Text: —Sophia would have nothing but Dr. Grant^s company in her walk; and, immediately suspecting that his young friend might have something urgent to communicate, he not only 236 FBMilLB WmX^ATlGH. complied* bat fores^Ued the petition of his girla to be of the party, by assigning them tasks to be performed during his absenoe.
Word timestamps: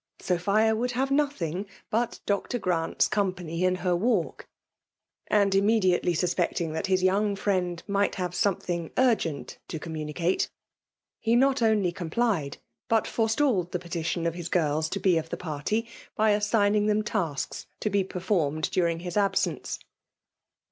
—Sophia 0.29 0.75
would 0.75 0.93
have 0.93 1.11
nothing 1.11 1.67
but 1.91 2.21
Dr. 2.25 2.57
Grant^s 2.57 3.07
company 3.07 3.63
in 3.63 3.75
her 3.85 3.95
walk; 3.95 4.47
and, 5.27 5.53
immediately 5.53 6.15
suspecting 6.15 6.71
that 6.73 6.87
his 6.87 7.03
young 7.03 7.35
friend 7.35 7.83
might 7.87 8.15
have 8.15 8.33
something 8.33 8.89
urgent 8.97 9.59
to 9.67 9.77
communicate, 9.77 10.49
he 11.19 11.35
not 11.35 11.61
only 11.61 11.91
236 11.91 11.93
FBMilLB 11.93 11.93
WmX^ATlGH. 11.93 11.95
complied* 11.95 12.57
bat 12.89 13.03
fores^Ued 13.05 13.69
the 13.71 13.77
petition 13.77 14.25
of 14.25 14.33
his 14.33 14.49
girla 14.49 14.89
to 14.89 14.99
be 14.99 15.19
of 15.19 15.29
the 15.29 15.37
party, 15.37 15.87
by 16.15 16.31
assigning 16.31 16.87
them 16.87 17.03
tasks 17.03 17.67
to 17.79 17.91
be 17.91 18.03
performed 18.03 18.71
during 18.71 19.01
his 19.01 19.15
absenoe. 19.15 19.77